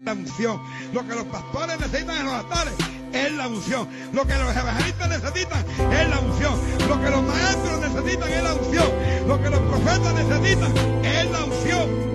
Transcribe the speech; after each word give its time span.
la 0.00 0.12
unción. 0.12 0.60
Lo 0.92 1.04
que 1.08 1.12
los 1.12 1.24
pastores 1.24 1.80
necesitan 1.80 2.18
en 2.18 2.26
los 2.26 2.34
altares 2.34 2.74
es 3.12 3.32
la 3.32 3.48
unción. 3.48 3.88
Lo 4.12 4.24
que 4.24 4.34
los 4.34 4.56
evangelistas 4.56 5.08
necesitan 5.08 5.64
es 5.92 6.08
la 6.08 6.20
unción. 6.20 6.54
Lo 6.88 7.00
que 7.00 7.10
los 7.10 7.22
maestros 7.24 7.80
necesitan 7.80 8.32
es 8.32 8.42
la 8.44 8.54
unción. 8.54 8.88
Lo 9.26 9.42
que 9.42 9.50
los 9.50 9.60
profetas 9.60 10.14
necesitan 10.14 10.72
es 11.04 11.30
la 11.32 11.44
unción. 11.44 12.08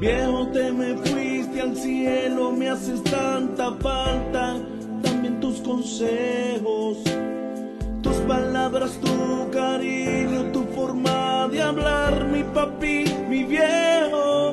Viejo, 0.00 0.48
te 0.52 0.72
me 0.72 0.96
fuiste 0.98 1.60
al 1.62 1.76
cielo, 1.76 2.52
me 2.52 2.68
haces 2.68 3.02
tanta 3.04 3.72
falta, 3.80 4.56
también 5.02 5.40
tus 5.40 5.60
consejos 5.62 6.98
palabras, 8.28 8.92
tu 9.00 9.50
cariño, 9.50 10.52
tu 10.52 10.62
forma 10.76 11.48
de 11.50 11.62
hablar, 11.62 12.26
mi 12.26 12.42
papi, 12.44 13.04
mi 13.30 13.42
viejo. 13.44 14.52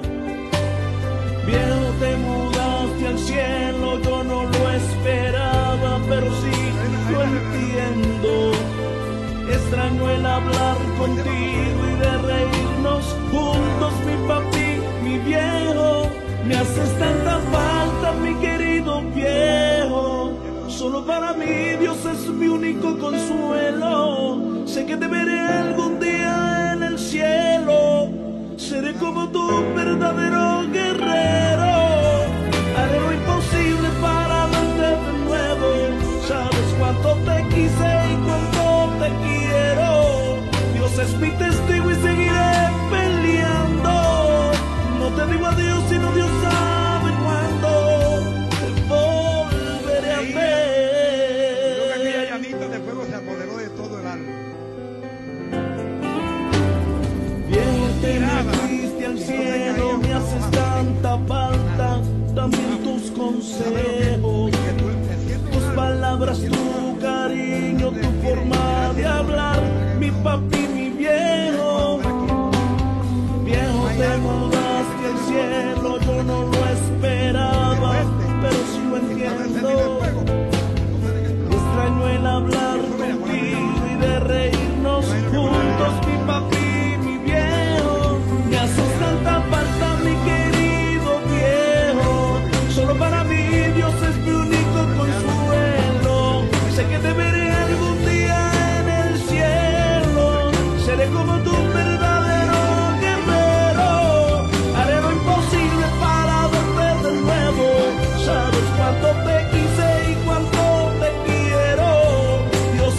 Viejo, 1.45 1.85
te 1.99 2.11
mudaste 2.25 3.07
al 3.11 3.19
cielo, 3.19 3.99
yo 3.99 4.23
no 4.23 4.43
lo 4.43 4.71
esperaba, 4.71 5.91
pero 6.09 6.27
sí 6.41 6.57
lo 7.11 7.21
entiendo. 7.33 8.31
Extraño 9.55 10.09
el 10.09 10.25
hablar 10.25 10.77
contigo 10.97 11.79
y 11.91 11.95
de 12.03 12.13
reírnos 12.29 13.03
juntos, 13.31 13.93
mi 14.07 14.15
papi, 14.29 14.69
mi 15.03 15.17
viejo. 15.19 16.09
Me 16.47 16.55
haces 16.55 16.91
tanta 16.97 17.39
falta, 17.51 17.74
Solo 20.85 21.03
para 21.03 21.33
mí 21.33 21.77
Dios 21.79 21.97
es 22.05 22.29
mi 22.29 22.45
único 22.45 22.95
consuelo. 22.99 24.67
Sé 24.67 24.85
que 24.85 24.95
te 24.95 25.07
veré 25.07 25.39
algún 25.39 25.99
día 25.99 26.73
en 26.73 26.83
el 26.83 26.99
cielo. 26.99 28.07
Seré 28.55 28.93
como 28.93 29.27
tu 29.29 29.47
verdadero 29.73 30.61
guerrero. 30.71 31.71
Haré 32.77 32.99
lo 32.99 33.11
imposible 33.13 33.89
para 33.99 34.45
verte 34.45 34.89
de 35.05 35.13
nuevo. 35.25 35.69
Sabes 36.27 36.67
cuánto 36.77 37.15
te 37.29 37.37
quise 37.49 37.89
y 38.11 38.15
cuánto 38.27 38.93
te 39.01 39.09
quiero. 39.25 39.89
Dios 40.75 40.99
es 40.99 41.17
mi 41.17 41.31
testigo 41.31 41.89
y 41.89 41.95
seguiré 41.95 42.64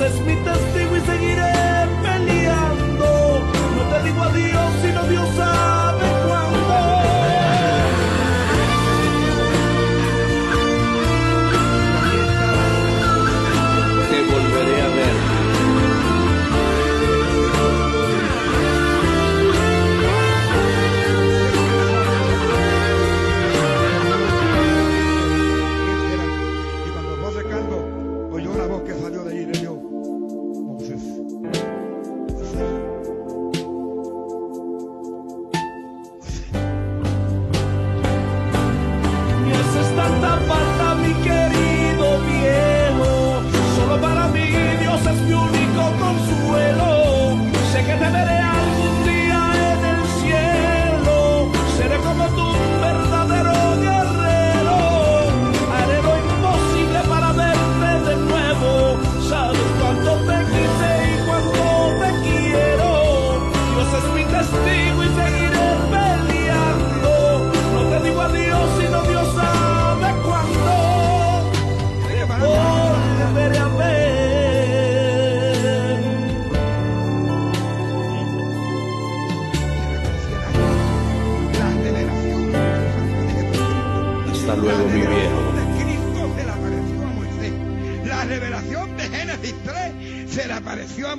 promises 0.06 0.24
me 0.24 0.35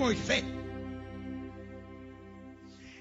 Moisés. 0.08 0.44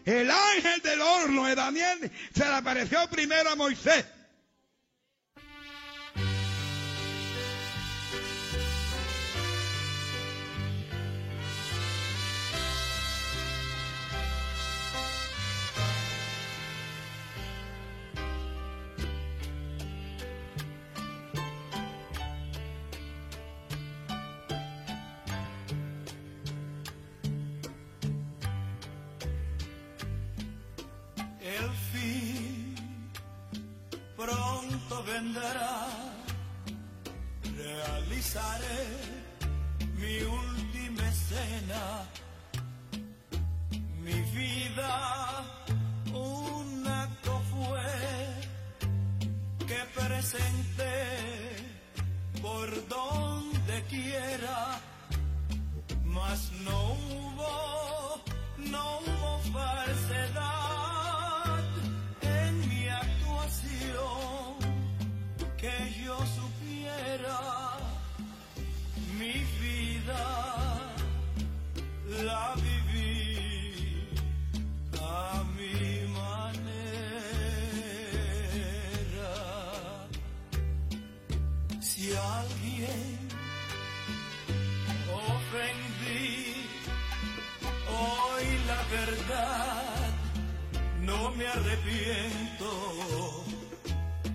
El 0.04 0.28
ángel 0.28 0.80
del 0.82 1.00
horno 1.00 1.46
de 1.46 1.54
Daniel 1.54 2.10
se 2.34 2.44
le 2.44 2.52
apareció 2.52 3.08
primero 3.08 3.50
a 3.50 3.54
Moisés. 3.54 4.04
donde 53.16 53.82
quiera, 53.88 54.80
mas 56.04 56.50
no 56.64 56.78
hubo, 56.92 58.20
no 58.58 58.98
hubo. 59.00 59.15
no 91.00 91.30
me 91.32 91.46
arrepiento, 91.46 93.44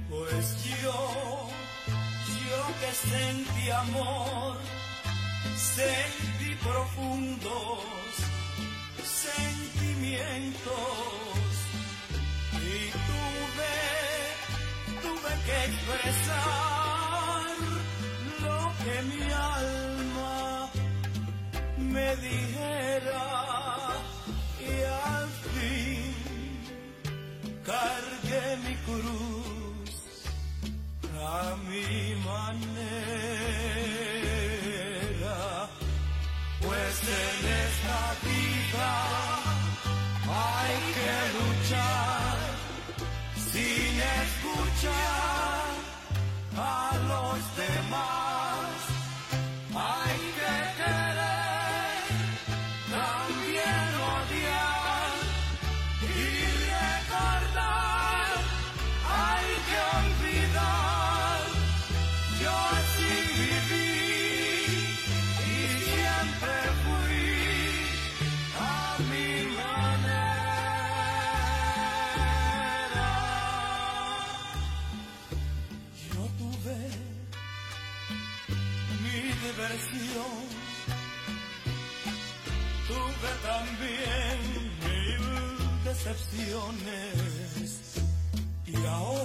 pues 0.09 0.63
yo, 0.81 1.49
yo 2.49 2.61
que 2.79 2.91
sentí 3.09 3.69
amor, 3.69 4.57
sentí 5.55 6.55
profundos 6.55 7.91
sentimientos 9.21 10.73
y 12.53 12.91
tuve, 13.09 13.75
tuve 15.01 15.31
que 15.45 15.57
expresar 15.65 17.41
lo 18.41 18.59
que 18.83 18.95
mi 19.03 19.23
alma 19.31 20.69
me 21.77 22.15
dijera. 22.17 23.50
cargue 27.71 28.57
mi 28.63 28.75
cruz 28.85 29.93
a 31.17 31.55
mi 31.67 32.15
manera. 32.27 33.00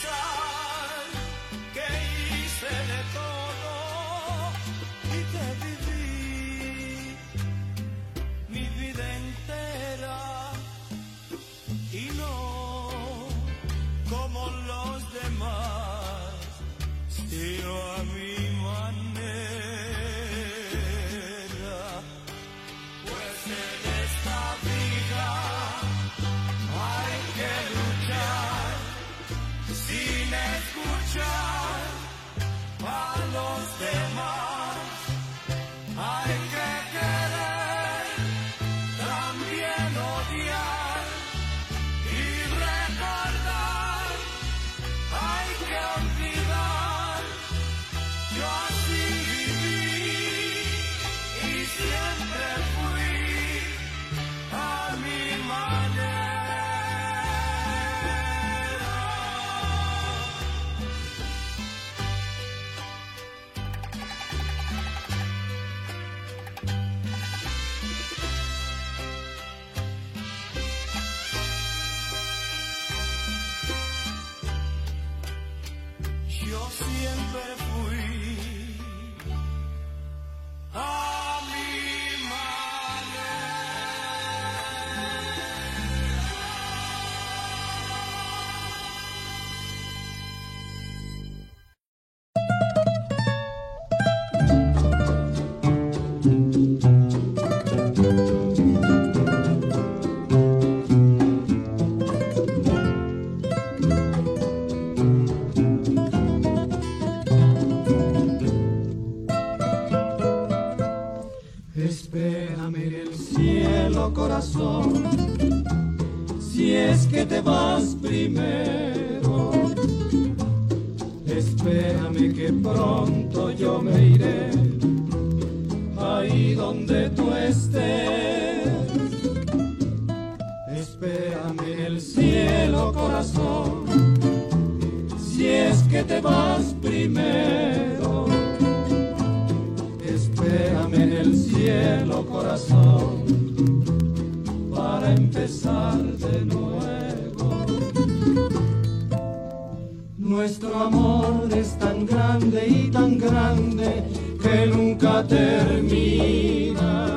que 153.76 154.66
nunca 154.66 155.24
termina. 155.26 157.08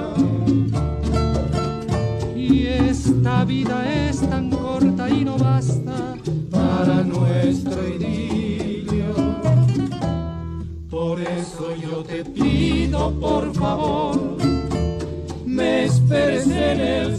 Y 2.35 2.67
esta 2.67 3.45
vida 3.45 4.07
es 4.09 4.21
tan 4.29 4.49
corta 4.49 5.09
y 5.09 5.25
no 5.25 5.37
basta 5.37 6.15
para 6.51 7.03
nuestro 7.03 7.87
idilio. 7.87 9.13
Por 10.89 11.19
eso 11.21 11.75
yo 11.75 12.03
te 12.03 12.23
pido, 12.23 13.11
por 13.19 13.53
favor, 13.53 14.37
me 15.45 15.85
esperes 15.85 16.47
en 16.47 16.79
el 16.81 17.17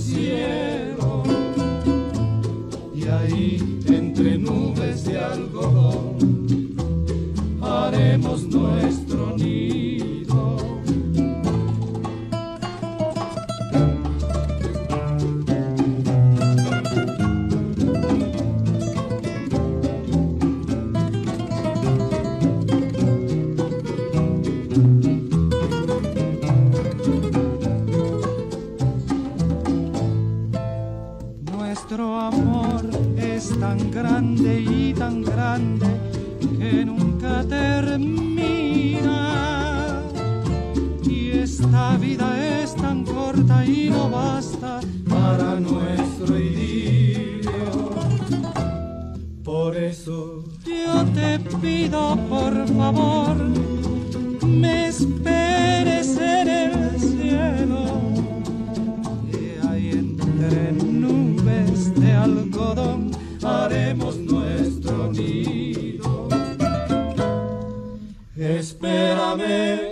esperes 55.01 56.17
en 56.17 56.49
el 56.49 56.99
cielo. 56.99 57.85
Y 59.31 59.67
ahí 59.67 59.91
entre 59.91 60.73
nubes 60.73 61.95
de 62.01 62.13
algodón 62.13 63.11
haremos 63.43 64.17
nuestro 64.17 65.13
nido. 65.13 66.29
Espérame 68.37 69.86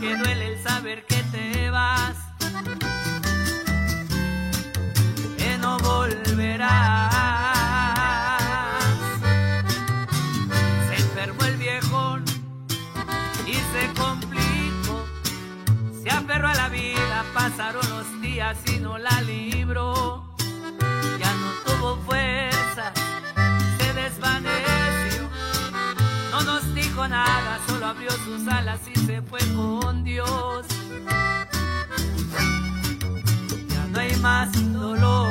que 0.00 0.16
duele 0.16 0.54
el 0.54 0.62
saber 0.62 1.04
que 1.04 1.22
te 1.24 1.70
vas. 1.70 2.16
Que 5.36 5.58
no 5.58 5.78
volverás. 5.78 6.70
Se 10.88 10.94
enfermó 10.96 11.44
el 11.44 11.56
viejón 11.58 12.24
y 13.46 13.54
se 13.72 13.92
complicó. 14.00 15.04
Se 16.02 16.08
aferró 16.08 16.48
a 16.48 16.54
la 16.54 16.68
vida, 16.70 17.24
pasaron 17.34 17.86
los 17.90 18.22
días 18.22 18.56
y 18.74 18.78
no 18.78 18.96
la 18.96 19.20
libró. 19.20 20.34
Ya 21.18 21.32
no 21.34 21.50
tuvo 21.66 21.96
fuerza, 22.06 22.92
se 23.78 23.92
desvaneció. 23.92 24.69
Dijo 27.00 27.08
nada, 27.08 27.58
solo 27.66 27.86
abrió 27.86 28.10
sus 28.10 28.46
alas 28.46 28.78
y 28.86 28.98
se 29.06 29.22
fue 29.22 29.40
con 29.56 30.04
Dios. 30.04 30.66
Ya 33.68 33.86
no 33.86 33.98
hay 34.00 34.14
más 34.16 34.52
dolor. 34.70 35.29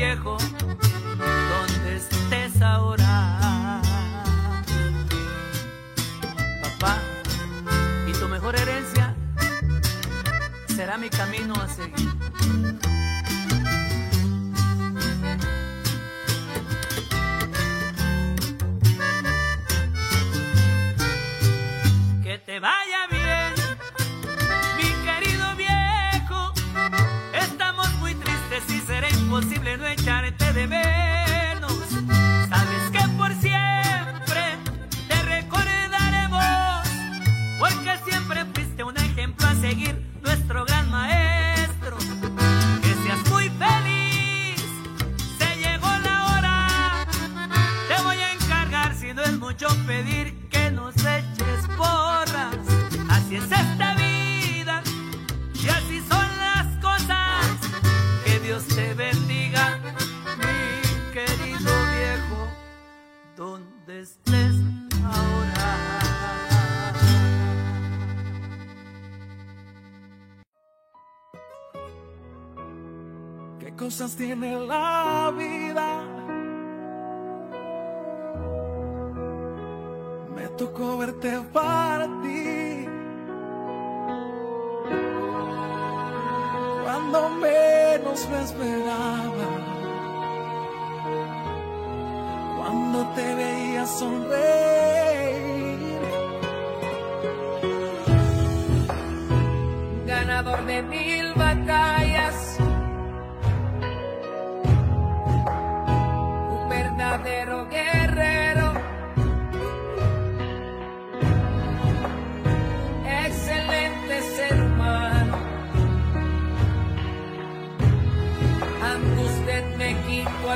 Viejo, 0.00 0.38
donde 1.18 1.96
estés 1.96 2.62
ahora. 2.62 3.82
Papá, 6.62 6.96
y 8.08 8.12
tu 8.12 8.26
mejor 8.26 8.56
herencia 8.56 9.14
será 10.74 10.96
mi 10.96 11.10
camino 11.10 11.52
a 11.54 11.68
seguir. 11.68 12.99
Tiene 74.20 74.54
la 74.66 75.32
vida? 75.34 76.02
Me 80.36 80.46
tocó 80.58 80.98
verte 80.98 81.40
partir. 81.54 82.90
Cuando 86.84 87.30
menos 87.46 88.28
lo 88.30 88.36
esperaba. 88.46 89.48
Cuando 92.58 92.98
te 93.14 93.34
veía 93.34 93.86
sonreír. 93.86 94.40
Ganador 100.06 100.66
de 100.66 100.82
mil 100.82 101.29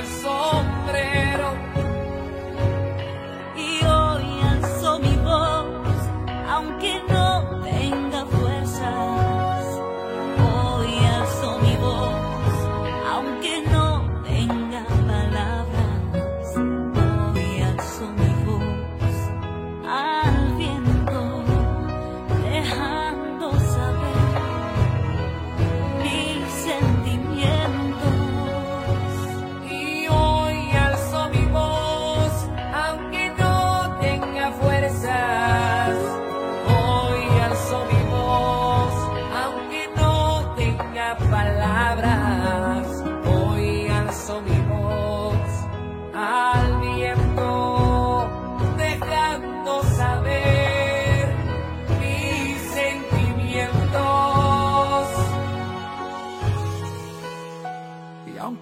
quito 0.02 0.58
el 0.58 0.63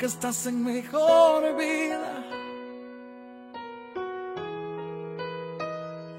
Aunque 0.03 0.17
estás 0.17 0.47
en 0.47 0.65
mejor 0.65 1.57
vida, 1.57 2.13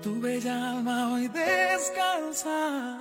tu 0.01 0.21
bella 0.21 0.71
alma 0.71 1.11
hoy 1.11 1.27
descansa. 1.27 2.97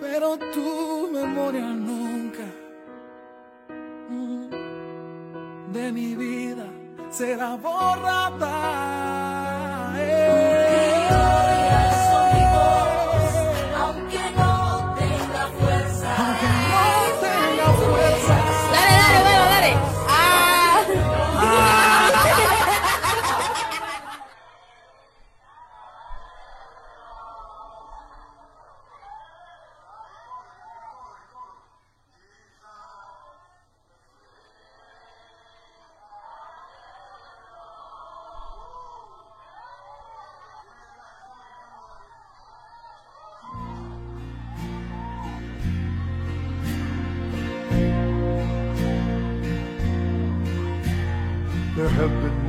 Pero 0.00 0.38
tu 0.54 1.08
memoria 1.12 1.66
nunca 1.90 2.44
mm, 4.08 5.72
de 5.72 5.90
mi 5.90 6.14
vida 6.14 6.66
será 7.10 7.56
borrada. 7.56 8.92
Have 51.92 52.10
been 52.22 52.41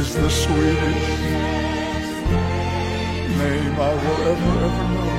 is 0.00 0.14
the 0.14 0.30
sweetest 0.30 1.20
name 3.40 3.74
I 3.88 3.92
will 4.00 4.20
ever, 4.32 4.54
ever 4.66 4.86
know. 4.94 5.12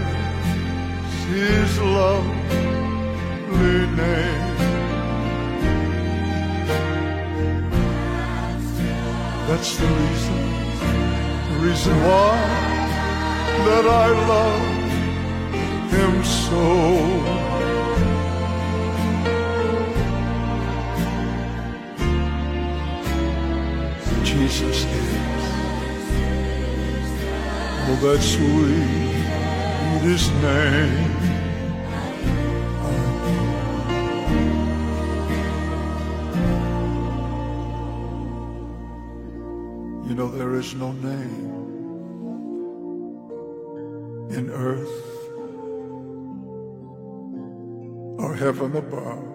his 1.29 1.71
lovely 1.97 3.81
name. 4.01 4.30
That's 9.51 9.75
the 9.75 9.83
reason, 9.85 10.39
the 11.49 11.57
reason 11.59 11.95
why 12.05 12.37
that 13.65 13.85
I 13.85 14.07
love 14.31 14.65
him 15.91 16.23
so. 16.23 16.65
Jesus 24.23 24.85
is, 24.85 25.09
oh, 27.89 27.97
that 28.03 28.21
sweetest 28.21 30.31
name. 30.41 30.85
You 30.85 30.93
know, 30.97 31.10
is 40.61 40.75
no 40.75 40.91
name 40.91 41.53
in 44.29 44.47
earth 44.51 45.01
or 48.19 48.35
heaven 48.35 48.75
above. 48.75 49.31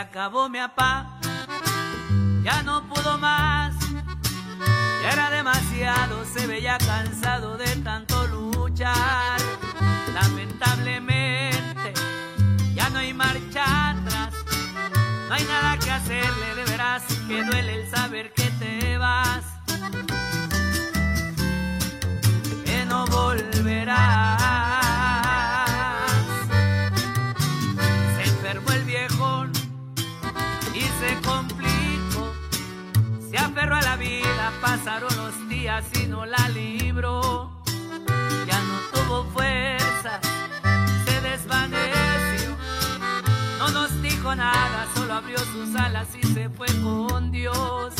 acabó, 0.00 0.48
me 0.48 0.58
apago. 0.58 0.89
Cansado 6.78 7.56
de 7.56 7.76
tanto 7.76 8.26
luchar. 8.28 9.40
Lamentablemente, 10.14 11.92
ya 12.74 12.88
no 12.90 12.98
hay 12.98 13.12
marcha 13.12 13.90
atrás. 13.90 14.34
No 15.28 15.34
hay 15.34 15.44
nada 15.44 15.78
que 15.78 15.90
hacerle, 15.90 16.54
de 16.54 16.64
veras 16.64 17.02
que 17.28 17.44
duele 17.44 17.82
el 17.82 17.90
saber 17.90 18.29
la 36.26 36.48
libró. 36.48 37.50
Ya 38.46 38.60
no 38.60 38.78
tuvo 38.92 39.24
fuerza, 39.32 40.20
se 41.04 41.20
desvaneció. 41.20 42.56
No 43.58 43.70
nos 43.70 44.02
dijo 44.02 44.34
nada, 44.34 44.86
solo 44.94 45.14
abrió 45.14 45.38
sus 45.38 45.74
alas 45.76 46.08
y 46.14 46.26
se 46.26 46.48
fue 46.50 46.68
con 46.82 47.30
Dios. 47.30 47.94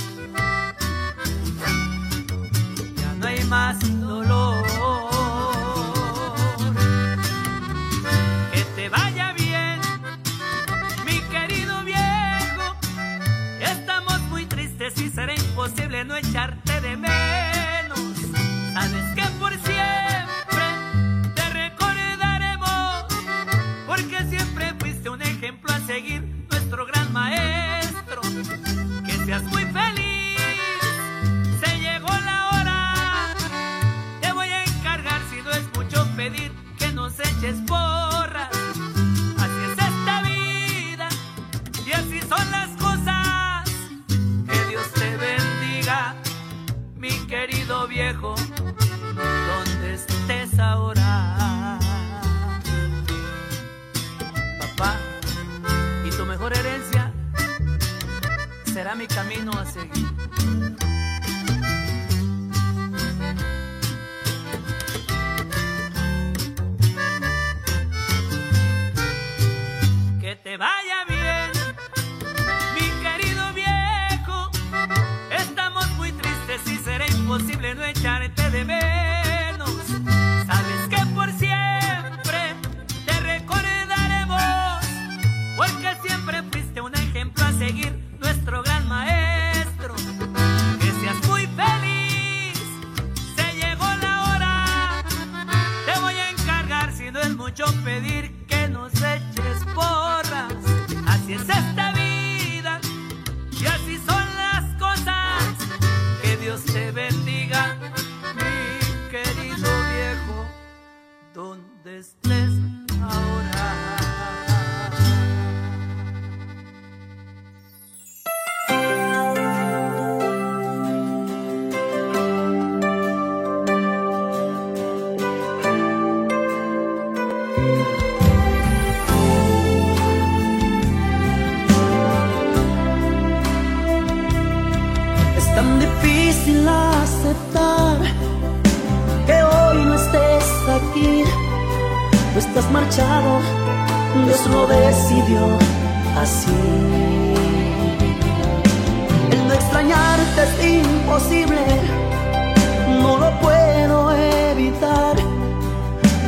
Ya 2.96 3.14
no 3.14 3.26
hay 3.26 3.44
más 3.44 3.78
dolor. 4.00 4.69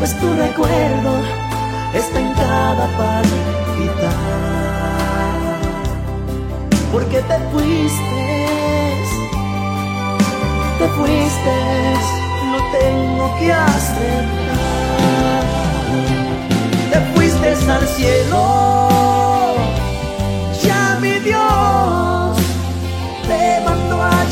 Pues 0.03 0.19
tu 0.19 0.35
recuerdo 0.35 1.13
está 1.95 2.19
en 2.19 2.33
cada 2.33 2.87
palpitar 2.99 4.13
porque 6.91 7.23
te 7.23 7.39
fuiste, 7.53 8.25
te 10.81 10.89
fuiste, 10.99 11.57
no 12.51 12.59
tengo 12.79 13.39
que 13.39 13.53
aceptar. 13.53 14.65
Te 16.91 16.99
fuiste 17.15 17.49
al 17.71 17.87
cielo, 17.87 19.55
ya 20.65 20.99
mi 21.01 21.13
Dios 21.21 22.39
te 23.29 23.61
mandó 23.65 24.03
a 24.03 24.25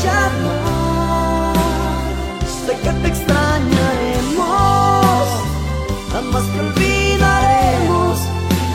jamás 6.31 6.47
te 6.53 6.59
olvidaremos, 6.59 8.19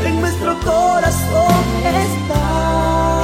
en 0.05 0.21
nuestro 0.21 0.59
corazón 0.61 1.65
está. 1.85 3.23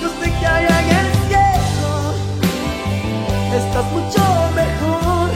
Dios 0.00 0.12
te 0.20 0.30
que 0.38 0.46
haya 0.46 0.80
en 0.80 0.88
el 1.00 1.08
cielo, 1.26 1.92
estás 3.54 3.84
mucho 3.92 4.24
mejor, 4.54 5.28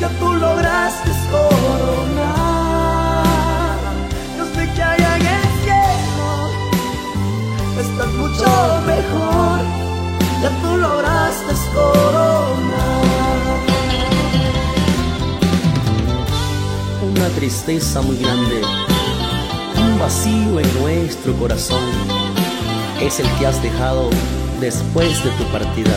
ya 0.00 0.08
tú 0.18 0.34
lograste 0.34 1.10
coronar. 1.30 2.04
Dios 4.34 4.48
te 4.52 4.64
que 4.74 4.82
haya 4.82 5.16
en 5.16 5.26
el 5.26 5.46
cielo, 5.62 6.30
estás 7.80 8.10
mucho 8.14 8.50
mejor, 8.86 9.60
ya 10.42 10.50
tú 10.62 10.70
lograste 10.76 11.54
coronar. 11.74 13.03
Una 17.24 17.34
tristeza 17.36 18.02
muy 18.02 18.18
grande, 18.18 18.60
un 19.78 19.98
vacío 19.98 20.60
en 20.60 20.82
nuestro 20.82 21.32
corazón, 21.38 21.82
es 23.00 23.18
el 23.18 23.26
que 23.38 23.46
has 23.46 23.62
dejado 23.62 24.10
después 24.60 25.24
de 25.24 25.30
tu 25.30 25.44
partida. 25.44 25.92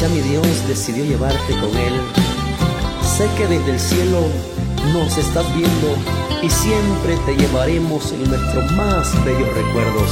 Ya 0.00 0.08
mi 0.08 0.20
Dios 0.20 0.46
decidió 0.66 1.04
llevarte 1.04 1.52
con 1.60 1.76
Él. 1.76 1.92
Sé 3.02 3.28
que 3.36 3.48
desde 3.48 3.72
el 3.72 3.80
cielo 3.80 4.20
nos 4.94 5.18
estás 5.18 5.44
viendo 5.54 5.94
y 6.42 6.48
siempre 6.48 7.16
te 7.26 7.36
llevaremos 7.36 8.10
en 8.12 8.30
nuestros 8.30 8.72
más 8.72 9.12
bellos 9.26 9.52
recuerdos. 9.54 10.10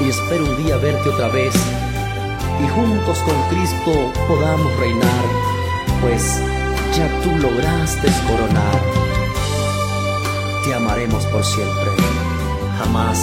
Y 0.00 0.10
espero 0.10 0.44
un 0.44 0.64
día 0.64 0.76
verte 0.76 1.08
otra 1.08 1.26
vez 1.28 1.54
y 2.62 2.68
juntos 2.68 3.18
con 3.18 3.48
Cristo 3.48 4.12
podamos 4.28 4.76
reinar, 4.78 5.24
pues 6.00 6.40
ya 6.96 7.08
tú 7.22 7.30
lograste 7.38 8.08
coronar 8.28 8.91
amaremos 10.82 11.24
por 11.26 11.44
siempre. 11.44 11.90
Jamás, 12.78 13.18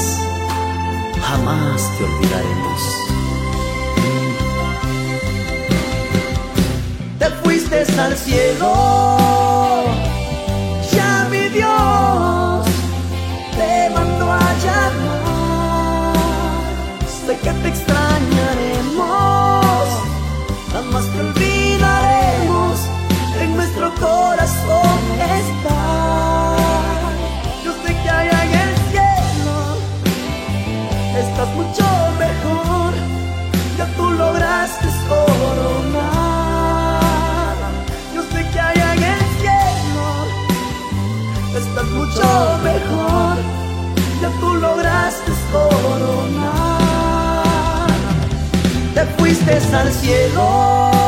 jamás 1.21 1.81
te 1.97 2.03
olvidaremos. 2.05 2.81
Te 7.19 7.29
fuiste 7.43 7.85
al 7.99 8.15
cielo. 8.15 9.38
fuiste 49.29 49.75
al 49.75 49.93
cielo. 49.93 50.98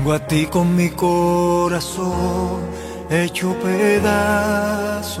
Vengo 0.00 0.14
a 0.14 0.26
ti 0.26 0.46
con 0.46 0.74
mi 0.74 0.88
corazón 0.88 2.62
hecho 3.10 3.54
pedazos. 3.62 5.20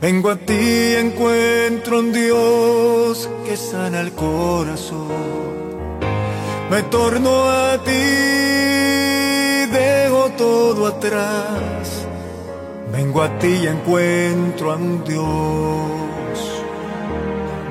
Vengo 0.00 0.30
a 0.30 0.36
ti 0.36 0.52
y 0.54 0.96
encuentro 0.96 1.98
a 1.98 2.00
un 2.00 2.12
Dios 2.12 3.30
que 3.46 3.56
sana 3.56 4.00
el 4.00 4.10
corazón. 4.14 5.06
Me 6.72 6.82
torno 6.82 7.48
a 7.48 7.78
ti, 7.84 7.92
dejo 9.78 10.32
todo 10.36 10.88
atrás. 10.88 12.08
Vengo 12.90 13.22
a 13.22 13.38
ti 13.38 13.60
y 13.62 13.68
encuentro 13.68 14.72
a 14.72 14.74
un 14.74 15.04
Dios 15.04 15.22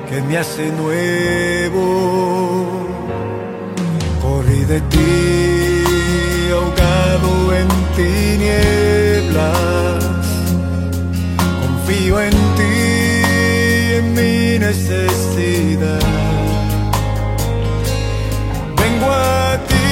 que 0.08 0.22
me 0.22 0.38
hace 0.38 0.72
nuevo 0.72 2.12
Corrí 4.42 4.64
de 4.64 4.80
ti, 4.80 5.10
ahogado 6.50 7.54
en 7.54 7.68
tinieblas. 7.96 9.46
Confío 11.60 12.20
en 12.20 12.32
ti, 12.58 12.74
en 13.98 14.04
mi 14.14 14.58
necesidad. 14.58 16.00
Vengo 18.80 19.08
a 19.12 19.58
ti, 19.68 19.88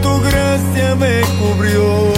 tu 0.00 0.20
gracia 0.20 0.94
me 0.94 1.22
cubrió. 1.40 2.17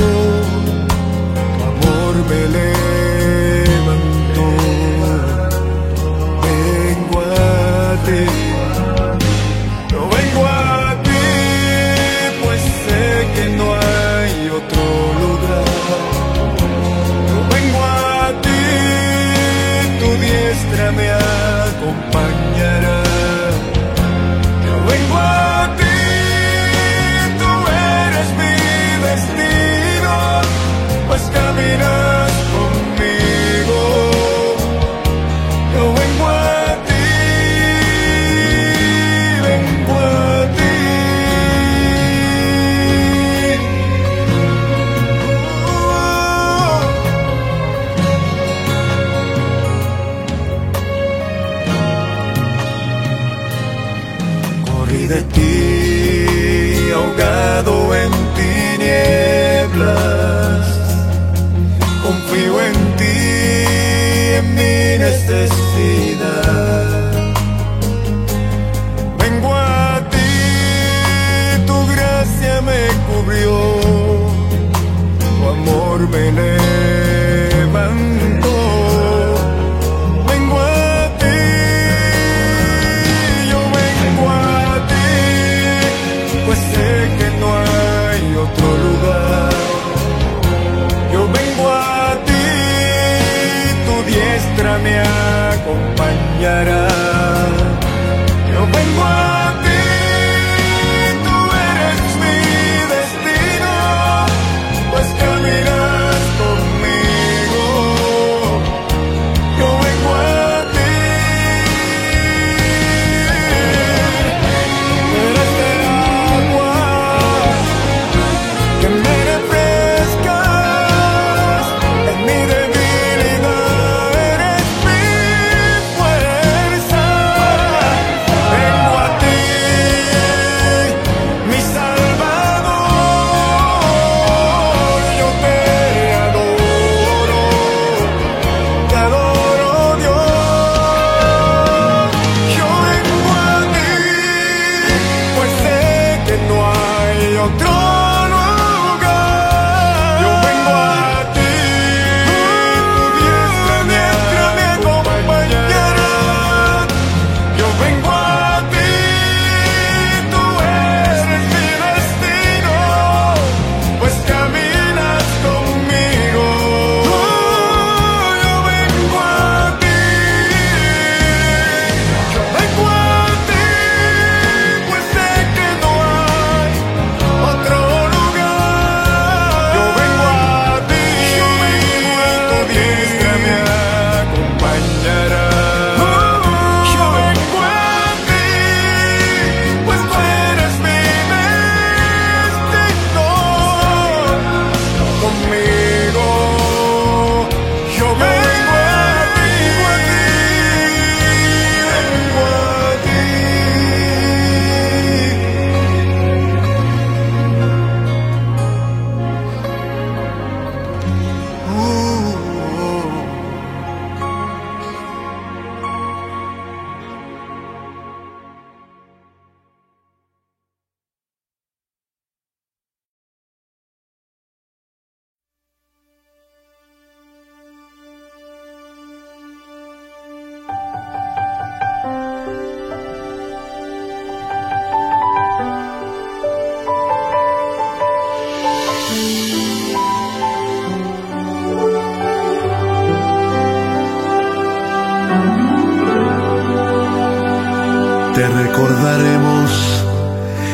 Recordaremos 248.49 249.71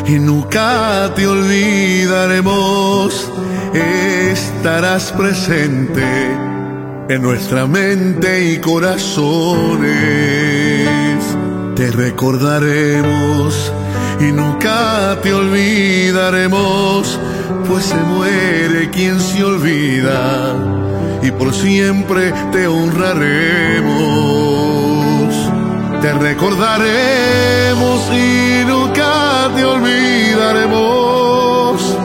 y 0.06 0.18
nunca 0.18 1.12
te 1.14 1.26
olvidaremos. 1.26 3.30
Estarás 3.74 5.12
presente 5.12 6.02
en 7.08 7.22
nuestra 7.22 7.66
mente 7.66 8.52
y 8.52 8.58
corazones. 8.58 9.88
Te 11.74 11.90
recordaremos 11.90 13.72
y 14.20 14.32
nunca 14.32 15.18
te 15.22 15.32
olvidaremos, 15.32 17.18
pues 17.68 17.84
se 17.84 17.96
muere 17.96 18.90
quien 18.90 19.20
se 19.20 19.44
olvida 19.44 20.54
y 21.22 21.30
por 21.32 21.52
siempre 21.52 22.32
te 22.52 22.66
honraremos. 22.66 24.35
Te 26.06 26.12
recordaremos 26.12 28.00
y 28.12 28.64
nunca 28.64 29.50
te 29.56 29.64
olvidaremos. 29.64 31.96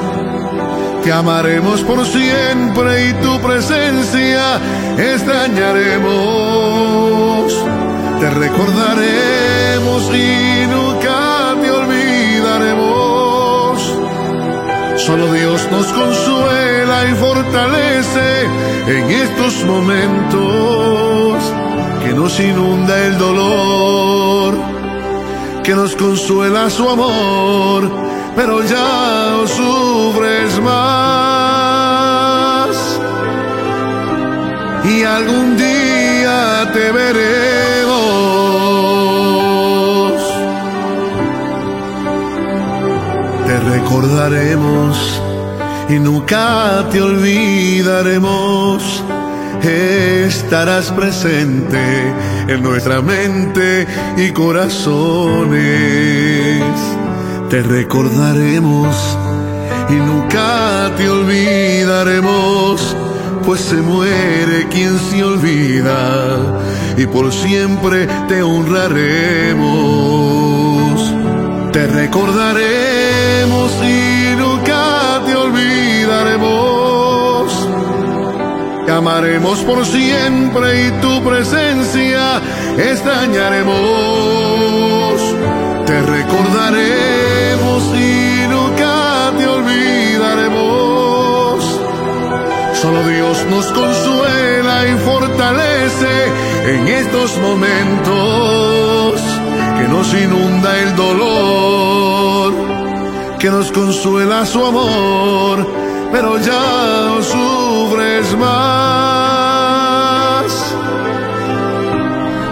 Te 1.03 1.11
amaremos 1.11 1.81
por 1.81 2.03
siempre 2.07 3.09
y 3.09 3.13
tu 3.21 3.39
presencia 3.41 4.59
extrañaremos. 4.97 7.53
Te 8.19 8.31
recordaremos 8.31 10.11
y 10.15 10.65
nunca 10.65 11.53
te 11.61 11.69
olvidaremos. 11.69 13.99
Solo 14.95 15.31
Dios 15.31 15.67
nos 15.69 15.85
consuela 15.93 17.07
y 17.07 17.13
fortalece 17.13 18.47
en 18.87 19.11
estos 19.11 19.63
momentos 19.65 21.10
que 22.11 22.17
nos 22.17 22.39
inunda 22.41 23.07
el 23.07 23.17
dolor, 23.17 24.53
que 25.63 25.73
nos 25.73 25.95
consuela 25.95 26.69
su 26.69 26.89
amor, 26.89 27.89
pero 28.35 28.61
ya 28.65 29.29
no 29.31 29.47
sufres 29.47 30.59
más. 30.59 32.75
Y 34.83 35.03
algún 35.03 35.55
día 35.55 36.69
te 36.73 36.91
veremos. 36.91 37.21
Te 43.47 43.57
recordaremos 43.73 45.21
y 45.87 45.93
nunca 45.93 46.85
te 46.91 47.01
olvidaremos. 47.01 49.01
Estarás 49.63 50.91
presente 50.91 51.77
en 52.47 52.63
nuestra 52.63 53.01
mente 53.01 53.87
y 54.17 54.31
corazones. 54.31 55.53
Te 57.49 57.61
recordaremos 57.61 58.95
y 59.89 59.93
nunca 59.93 60.91
te 60.97 61.09
olvidaremos, 61.09 62.95
pues 63.45 63.61
se 63.61 63.75
muere 63.75 64.67
quien 64.69 64.97
se 64.97 65.23
olvida 65.23 66.37
y 66.97 67.05
por 67.05 67.31
siempre 67.31 68.07
te 68.27 68.41
honraremos. 68.41 69.71
Te 71.71 71.87
recordaremos 71.87 73.71
y 73.83 74.00
amaremos 79.01 79.59
por 79.61 79.83
siempre 79.83 80.87
y 80.87 80.91
tu 81.01 81.23
presencia 81.23 82.39
extrañaremos. 82.77 83.73
Te 85.87 86.01
recordaremos 86.03 87.83
y 87.97 88.47
nunca 88.47 89.33
te 89.39 89.47
olvidaremos. 89.47 90.61
Solo 92.79 93.07
Dios 93.07 93.43
nos 93.49 93.65
consuela 93.71 94.87
y 94.87 94.93
fortalece 94.99 96.13
en 96.65 96.87
estos 96.87 97.39
momentos 97.39 99.19
que 99.79 99.87
nos 99.87 100.13
inunda 100.13 100.77
el 100.77 100.95
dolor, 100.95 102.53
que 103.39 103.49
nos 103.49 103.71
consuela 103.71 104.45
su 104.45 104.63
amor, 104.63 105.67
pero 106.11 106.37
ya 106.37 107.01
no 107.15 107.70
más. 108.37 108.45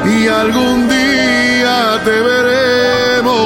Y 0.06 0.28
algún 0.28 0.90
día 0.90 2.02
te 2.04 2.12
veremos. 2.12 3.40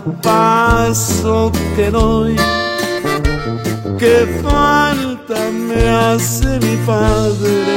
Paso 0.00 1.52
que 1.76 1.90
doy. 1.90 2.36
Qué 3.98 4.40
falta 4.42 5.50
me 5.50 5.88
hace 5.88 6.58
mi 6.60 6.76
padre 6.86 7.76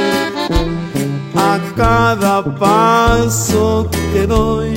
a 1.34 1.58
cada 1.76 2.44
paso 2.44 3.88
que 4.12 4.26
doy. 4.26 4.74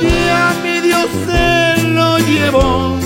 Y 0.00 0.28
a 0.28 0.54
mi 0.64 0.80
Dios 0.80 1.08
se 1.26 1.82
lo 1.88 2.18
llevó, 2.18 2.96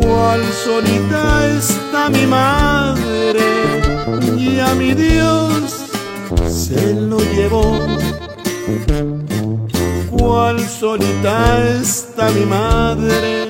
cual 0.00 0.40
solita 0.64 1.46
está 1.58 2.08
mi 2.08 2.26
madre 2.26 3.44
y 4.36 4.58
a 4.60 4.74
mi 4.74 4.94
Dios 4.94 5.86
se 6.48 6.94
lo 6.94 7.18
llevó. 7.18 8.01
Solita 10.82 11.78
está 11.80 12.28
mi 12.30 12.44
madre. 12.44 13.48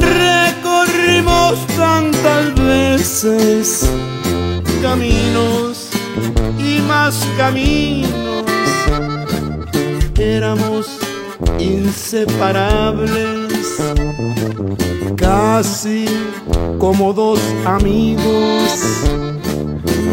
Recorrimos 0.00 1.64
tantas 1.76 2.52
veces 2.56 3.88
caminos 4.82 5.90
y 6.58 6.80
más 6.80 7.24
caminos. 7.36 8.44
Éramos 10.18 10.98
inseparables, 11.60 13.76
casi 15.14 16.06
como 16.80 17.12
dos 17.12 17.38
amigos. 17.64 18.80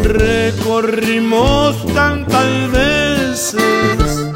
Recorrimos 0.04 1.84
tantas 1.92 2.70
veces 2.70 4.30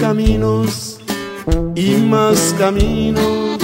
caminos 0.00 0.98
y 1.74 1.96
más 1.96 2.54
caminos 2.58 3.58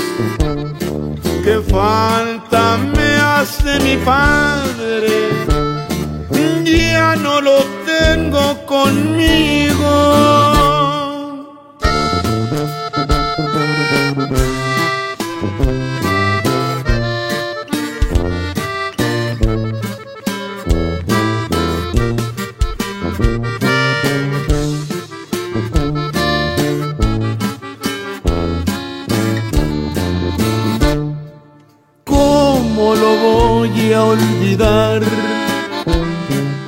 que 1.45 1.61
falta 1.71 2.79
me 2.97 3.17
hace 3.17 3.81
mi 3.81 3.97
padre. 4.05 5.11
Ya 6.65 7.17
no 7.17 7.41
lo 7.41 7.59
tengo 7.85 8.65
conmigo 8.67 10.44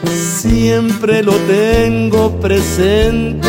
Siempre 0.08 1.22
lo 1.22 1.34
tengo 1.46 2.32
presente. 2.40 3.48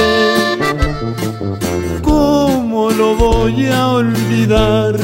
¿Cómo 2.04 2.92
lo 2.92 3.16
voy 3.16 3.66
a 3.68 3.88
olvidar? 3.88 4.96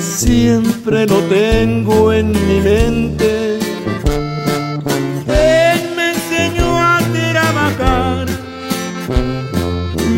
Siempre 0.00 1.06
lo 1.06 1.18
tengo 1.22 2.12
en 2.12 2.30
mi 2.30 2.60
mente. 2.60 3.19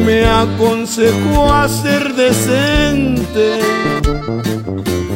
Me 0.04 0.24
aconsejó 0.24 1.52
a 1.52 1.68
ser 1.68 2.14
decente. 2.14 3.60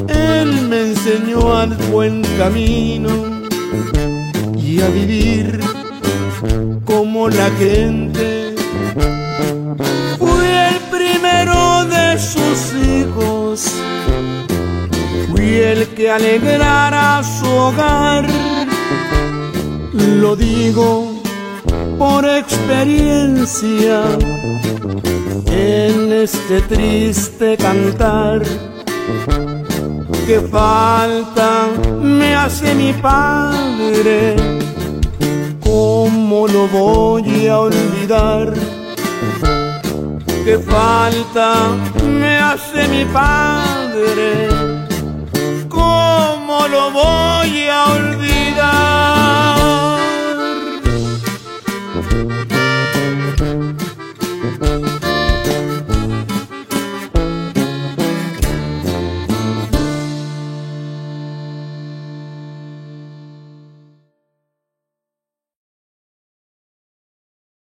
Él 0.08 0.68
me 0.68 0.80
enseñó 0.80 1.56
al 1.56 1.74
buen 1.90 2.22
camino 2.38 3.08
y 4.56 4.80
a 4.80 4.88
vivir 4.88 5.60
como 6.84 7.28
la 7.28 7.50
gente. 7.58 8.54
Fui 10.18 10.46
el 10.46 10.76
primero 10.90 11.84
de 11.86 12.18
sus 12.18 12.74
hijos, 12.74 13.72
fui 15.30 15.54
el 15.54 15.88
que 15.88 16.10
alegrara 16.10 17.22
su 17.22 17.46
hogar. 17.46 18.26
Lo 19.92 20.36
digo 20.36 21.15
por 21.98 22.24
experiencia 22.24 24.02
en 25.46 26.12
este 26.12 26.60
triste 26.62 27.56
cantar 27.56 28.42
que 30.26 30.40
falta 30.40 31.68
me 32.00 32.34
hace 32.34 32.74
mi 32.74 32.92
padre. 32.92 34.36
¿Cómo 35.60 36.48
lo 36.48 36.66
voy 36.68 37.46
a 37.46 37.60
olvidar? 37.60 38.52
Que 40.44 40.58
falta 40.58 41.68
me 42.02 42.38
hace 42.38 42.88
mi 42.88 43.04
padre. 43.04 44.48
¿Cómo 45.68 46.66
lo 46.68 46.90
voy 46.90 47.68
a 47.68 47.84
olvidar? 47.92 49.15